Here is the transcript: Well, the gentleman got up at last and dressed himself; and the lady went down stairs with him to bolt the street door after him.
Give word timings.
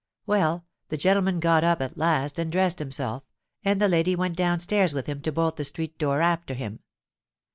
Well, 0.25 0.65
the 0.89 0.97
gentleman 0.97 1.39
got 1.39 1.63
up 1.63 1.79
at 1.79 1.95
last 1.95 2.39
and 2.39 2.51
dressed 2.51 2.79
himself; 2.79 3.21
and 3.63 3.79
the 3.79 3.87
lady 3.87 4.15
went 4.15 4.35
down 4.35 4.57
stairs 4.57 4.95
with 4.95 5.05
him 5.05 5.21
to 5.21 5.31
bolt 5.31 5.57
the 5.57 5.63
street 5.63 5.99
door 5.99 6.21
after 6.23 6.55
him. 6.55 6.79